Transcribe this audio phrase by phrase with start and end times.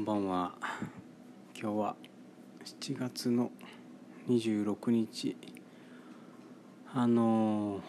[0.00, 0.54] んばんは。
[1.54, 1.96] 今日は
[2.64, 3.50] 7月の
[4.30, 5.36] 26日。
[6.94, 7.82] あの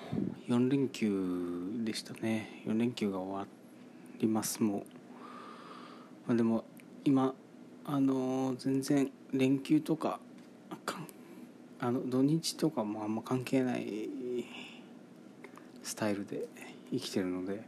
[0.50, 2.64] 4連休でしたね。
[2.68, 3.48] 4連休が終わ
[4.20, 4.62] ります。
[4.62, 4.82] もう、
[6.28, 6.66] まあ、でも
[7.06, 7.34] 今
[7.86, 10.20] あの全然連休とか
[11.80, 14.10] あの土日とかもあんま関係ない
[15.82, 16.50] スタイルで
[16.92, 17.64] 生きてるので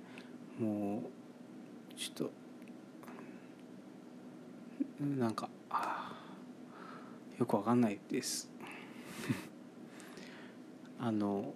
[0.60, 2.43] もうちょっと
[5.04, 5.50] なんか
[7.38, 8.50] よくわかんないです。
[10.98, 11.54] あの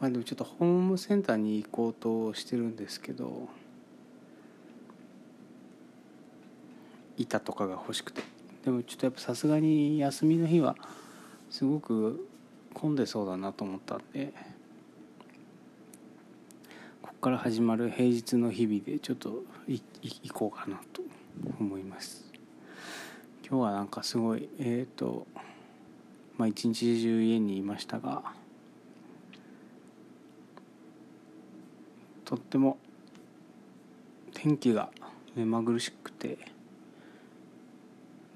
[0.00, 3.48] まあでもちょっとホームセンターに行こうとしてるんですけど
[7.16, 8.22] 板とかが欲しくて。
[8.64, 10.76] でもちょっとやっぱさすがに休みの日は
[11.50, 12.28] すごく
[12.72, 14.32] 混んでそうだなと思ったんで。
[17.02, 19.82] ここから始まる平日の日々でちょっと行
[20.32, 21.02] こうかなと
[21.58, 22.32] 思います。
[23.46, 25.26] 今日はなんかすごいえっ、ー、と
[26.38, 28.22] まあ一日中家にいましたが
[32.24, 32.78] とっても
[34.32, 34.90] 天気が
[35.34, 36.38] 目まぐるしくて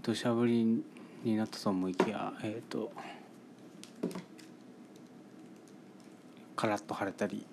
[0.03, 0.83] 土砂降り
[1.25, 2.93] になったと思いきやえっ、ー、と
[6.57, 7.47] カラッと晴れたり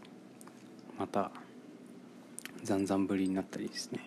[0.98, 1.32] また
[2.64, 4.00] ざんざん降りになったりですね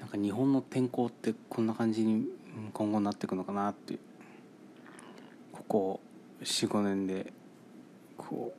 [0.00, 2.26] なんか日本の天候ってこんな感じに
[2.72, 3.98] 今後なっていくのかなって
[5.52, 6.00] ここ
[6.42, 7.32] 45年で
[8.16, 8.54] こ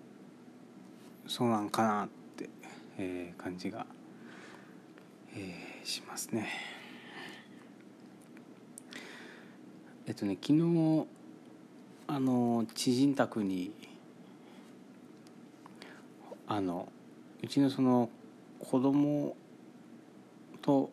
[1.26, 2.50] うそうなんかなって、
[2.98, 3.86] えー、感じが、
[5.36, 6.48] えー、しますね。
[10.08, 11.06] えっとね昨日
[12.08, 13.72] あの知人宅に
[16.48, 16.92] あの
[17.44, 18.10] うちのその
[18.60, 19.36] 子供
[20.62, 20.90] と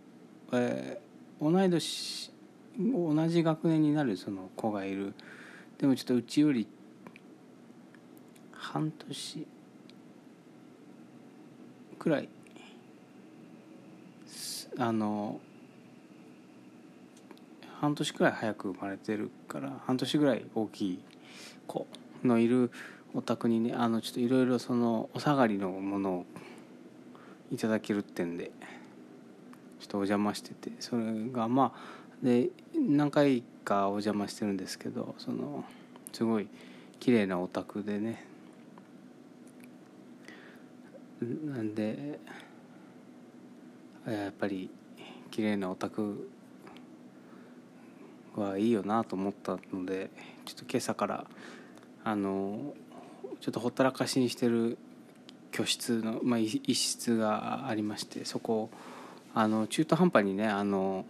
[0.52, 2.30] えー、同い年
[2.78, 5.14] 同じ学年になるその子がいる。
[5.78, 6.66] でもちょっとうちより
[8.52, 9.46] 半年
[11.98, 12.28] くらい
[14.78, 15.40] あの
[17.80, 20.98] 半年くらい早く生まれてるから半年ぐらい大きい
[21.66, 21.86] 子
[22.22, 22.70] のいる
[23.14, 26.26] お宅にねあのちょっといろいろそのお下がりのものを
[27.52, 28.50] いただけるってんで。
[29.84, 35.62] ちょっとお邪魔しててそれがまあで何回かお邪魔してるんですけどその
[36.14, 36.48] すごい
[37.00, 38.26] 綺麗なお宅でね
[41.20, 42.18] なんで
[44.06, 44.70] やっぱり
[45.30, 46.30] 綺麗なお宅
[48.34, 50.08] はいいよなと思ったので
[50.46, 51.26] ちょっと今朝から
[52.04, 52.72] あの
[53.44, 54.78] ちょっとほったらかしにしてる
[55.52, 58.70] 居室の、まあ、一室がありましてそこ
[59.34, 61.04] あの中途半端にねあの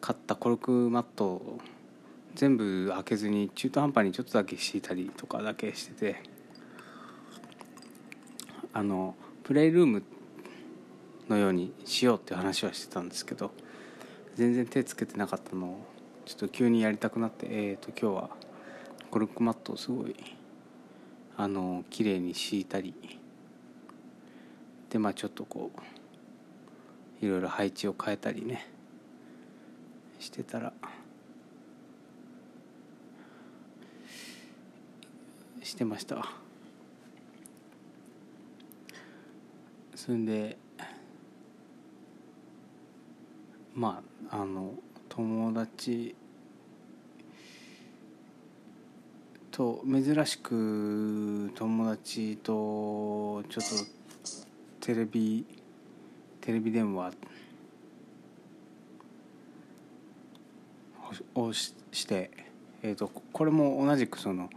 [0.00, 1.58] 買ったコルクマットを
[2.36, 6.22] 全部開けずに中途半端にちょっとだけ敷いたりとかだけしてて
[8.72, 10.04] あのプレイルーム
[11.28, 13.50] のようにしようっていう話はしてたんですけど
[14.36, 15.86] 全然手つけてなかったのを
[16.26, 18.30] ちょっと急にやりたくなってえー、と今日は
[19.10, 20.14] コルクマットをすごい
[21.36, 22.94] あの綺麗に敷いたり。
[24.90, 25.70] でまあちょっとこ
[27.20, 28.66] ういろいろ配置を変えたりね。
[30.18, 30.72] してたら。
[35.62, 36.26] してました。
[39.94, 40.58] それで
[43.74, 44.74] まああの
[45.08, 46.14] 友達
[49.56, 53.64] と珍しく友達とちょっ
[54.80, 55.46] とテレビ
[56.42, 57.12] テレビ電話
[61.34, 62.30] をしして、
[62.82, 64.50] えーと、これも同じくその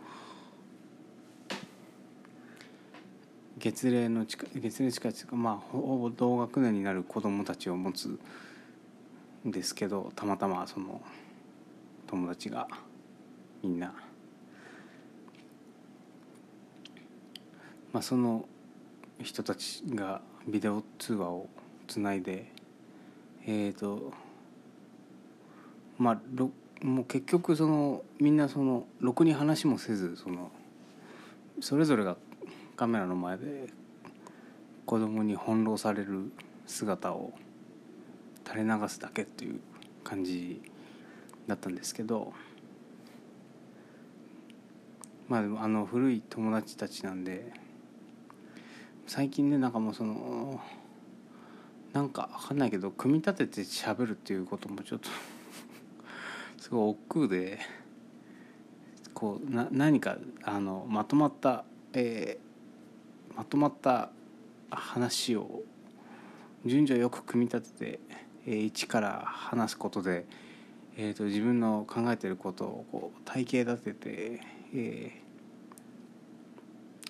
[3.58, 8.20] 月齢の近月齢近いというかまあほぼ同学年になる子供たちを持つ
[9.48, 11.02] んですけどたまたまその
[12.06, 12.68] 友達が
[13.64, 13.94] みんな
[17.94, 18.46] まあその
[19.22, 21.50] 人たちがビデオ通話を
[21.88, 22.52] つないで
[23.46, 24.14] えっ、ー、と
[25.98, 26.52] まあろ
[26.82, 30.52] もう結局そのみんなそのろくに話もせずその
[31.60, 32.16] それぞれが
[32.78, 33.68] カメラの前で
[34.86, 36.32] 子供に翻弄される
[36.66, 37.34] 姿を
[38.48, 39.60] 垂れ流すだけっていう
[40.04, 40.62] 感じ
[41.48, 42.34] だったんですけど
[45.28, 47.52] まあでもあの古い友達たちなんで
[49.10, 50.62] 最近ねなんかもうその
[51.94, 55.10] なんか分かんないけど組み立てて喋るっていうこともちょっと
[56.62, 57.58] すごい億劫で
[59.16, 64.12] こうな何かあのまとまった、えー、まとまった
[64.70, 65.64] 話を
[66.64, 68.00] 順序よく組み立てて、
[68.46, 70.28] えー、一から話すことで、
[70.98, 74.42] えーと、自分の考えてることをこう体系立てて、
[74.72, 75.22] え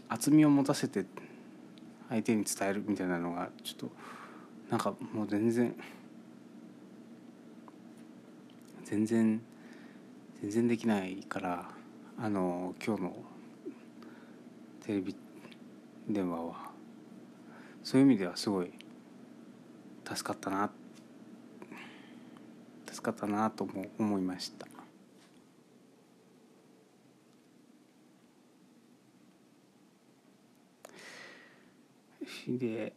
[0.07, 1.05] ー、厚みを持たせて
[2.09, 3.91] 相手に伝えるみたいなのがちょっと
[4.69, 5.75] なんかもう全然
[8.83, 9.41] 全然
[10.41, 11.69] 全然できないから
[12.17, 13.15] あの今日の
[14.85, 15.15] テレビ
[16.07, 16.71] 電話は
[17.83, 18.71] そういう意味ではすごい
[20.05, 20.71] 助かったな
[22.91, 24.68] 助かったなとも思いました。
[32.47, 32.93] で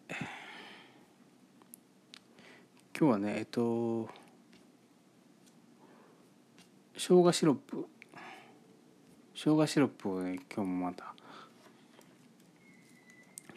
[2.99, 4.09] 今日はねえっと
[6.95, 7.87] 生姜シロップ。
[9.35, 11.15] 生姜シロップをね今日もまた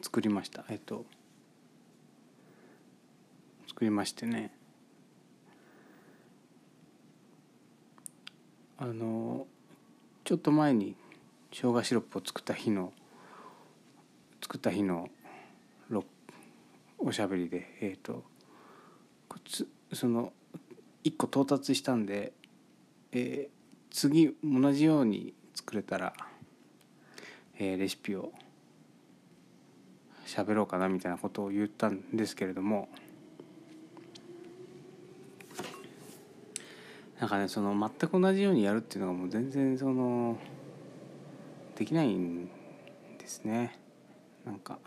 [0.02, 0.66] 作りました。
[0.70, 1.06] えっと
[3.68, 4.52] 作りましてね。
[8.78, 9.46] あの
[10.24, 10.96] ちょっと前に
[11.52, 12.94] 生姜シロップを作った日の
[14.42, 15.10] 作った日の
[17.08, 18.24] おしゃべりでえっ、ー、と
[19.94, 20.34] その
[21.04, 22.34] 1個到達したんで、
[23.12, 26.14] えー、次同じように作れたら、
[27.60, 28.32] えー、レシピを
[30.26, 32.90] 喋ろうかなみたいなことを言ったんですけれども
[37.20, 40.40] なんかねその全く同じようにやるっていうのがもう全然その
[41.76, 42.48] できないん
[43.20, 43.78] ですね。
[44.44, 44.80] なんか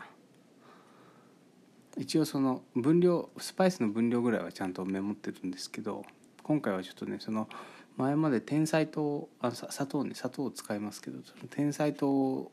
[1.99, 6.05] 一応その分量スパイスの分量ぐらいはちゃんとメモってるんですけど
[6.43, 7.49] 今回はちょっとねその
[7.97, 11.19] 前まで天才糖あ砂糖ね砂糖を使いますけど
[11.49, 12.51] 天才糖を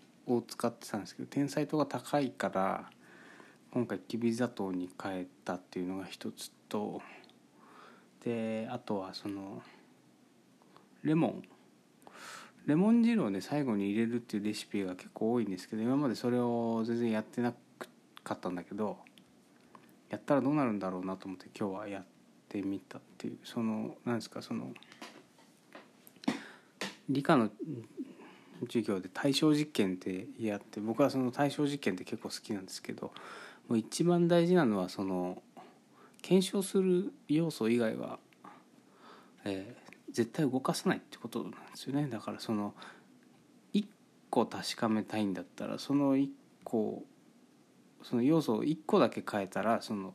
[0.49, 2.91] 使ってたんですけど天才糖が高いから
[3.71, 7.01] 今回きび砂糖に変えたっていうのが一つと
[8.25, 9.63] であとはその
[11.05, 11.43] レモン。
[12.67, 17.55] レモン汁をね最後に入れるっていうレシピが結構多いんですけど今までそれを全然やってな
[18.25, 18.97] かったんだけど
[20.11, 22.05] やったらどうなるんだろうなと思って今日はやっ
[22.49, 24.73] てみたっていうその何ですかその
[27.09, 27.51] 理科の
[28.67, 33.13] 授業で対象実験ってやって僕はその対象実験って結構好きなんですけど
[33.69, 35.43] もう一番大事なのはその
[36.23, 38.19] 検証する要素以外は、
[39.45, 42.09] えー、絶対動かさないってことなんですよね。
[42.09, 42.75] だからその
[43.75, 43.85] 1
[44.31, 46.29] 個確かめたいんだったらその1
[46.65, 47.05] 個
[48.09, 50.15] その要素を1個だけ変えたらその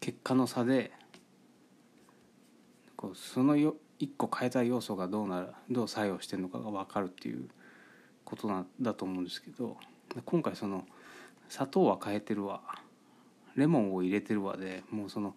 [0.00, 0.92] 結果の差で
[2.96, 7.50] こうそのよ1個変えた要素がどうなるどう作用してるのかが分かるっていう
[8.24, 9.76] ことなんだと思うんですけど
[10.24, 10.86] 今回その
[11.50, 12.62] 砂糖は変えてるわ
[13.56, 15.34] レモンを入れてるわでもうその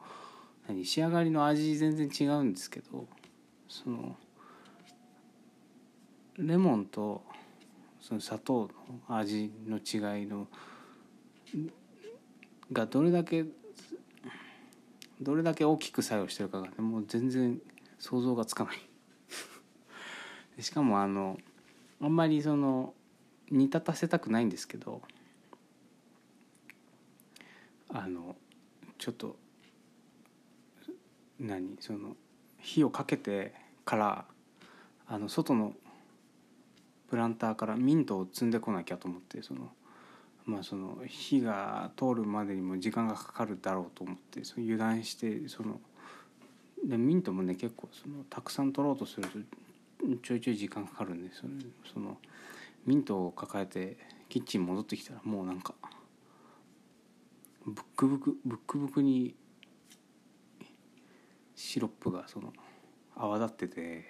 [0.65, 3.06] 何仕上がりの味全然違うんですけど
[3.68, 4.15] その
[6.38, 7.21] レモンと
[8.00, 8.69] その砂糖
[9.09, 10.47] の味の違いの
[12.71, 13.45] がどれだけ
[15.21, 17.59] どれだけ大きく作用してるかが、もう全然
[17.99, 18.77] 想像がつかない。
[20.61, 21.37] しかもあの
[22.01, 22.94] あんまりその
[23.49, 25.01] 煮立たせたくないんですけど
[27.89, 28.35] あの
[28.97, 29.37] ちょっと
[31.39, 32.16] 何その
[32.59, 33.54] 火をかけて
[33.85, 34.25] から
[35.07, 35.73] あの外の
[37.09, 39.69] プランターからミントを摘んでこなきゃと思ってその
[40.47, 45.80] まあその火が通るまでにも時間がかかるだろうと思ってその油断してその
[46.83, 49.37] でミントもね結構そのたくさん取ろうとすると
[50.23, 51.54] ちょいちょい時間かかるんでその
[51.94, 52.18] その
[52.85, 53.97] ミントを抱えて
[54.30, 55.73] キッチン戻ってきたらもうなんか
[57.66, 59.35] ブックブクブックブクに
[61.56, 62.54] シロップがその
[63.16, 64.06] 泡立ってて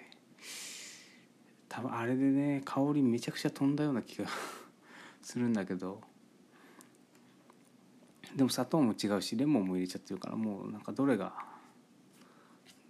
[1.68, 4.26] 多分あれでね香りめちゃくちゃ飛んだような気が
[5.22, 6.00] するんだけど
[8.38, 11.32] でも砂糖も違うしレモンも入れちゃってるからもうなんかどれが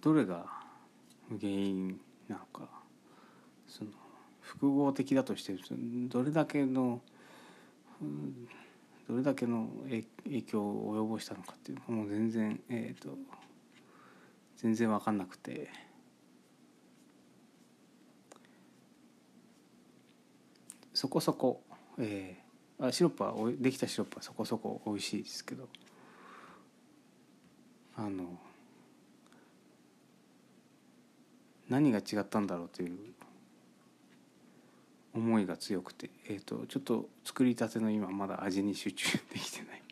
[0.03, 0.45] どれが
[1.31, 2.69] 原因なのか
[3.67, 3.91] その
[4.43, 5.55] 複合的だとして
[6.11, 7.01] どれだけの
[9.09, 9.69] どれだけの
[10.25, 13.17] 影響を及ぼしたのかっていうもう全然えっ、ー、と
[14.59, 15.69] 全然分かんなくて。
[20.95, 21.63] そこそこ、
[22.01, 22.48] えー、
[22.81, 25.69] あシロップはできたシロップはそこそこ美味しいですけど。
[27.99, 28.39] あの
[31.69, 32.97] 何が違ったんだろうという
[35.15, 39.83] 思いが強くて、えーと、ちょっと作りたての今まだ味に集中できてない。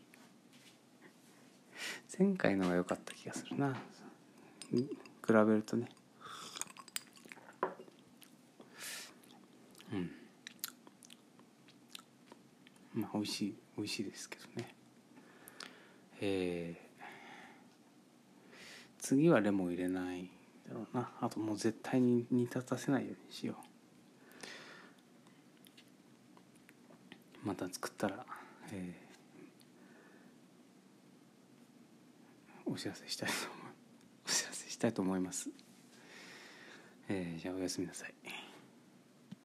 [2.17, 3.77] 前回のが良かった気がするな。
[4.71, 5.89] 比べるとね。
[12.97, 14.75] まあ美味しい美味しいですけどね。
[16.21, 17.03] えー、
[18.99, 20.29] 次はレモン入れない
[20.67, 21.13] だろうな。
[21.21, 23.57] あともう絶対に煮立たせないようにしよう。
[27.47, 28.27] また作ったら、
[28.73, 33.73] えー、お知らせしたいと思い
[34.27, 35.49] お知らせしたいと思います、
[37.09, 38.46] えー、じゃあおやすみなさい。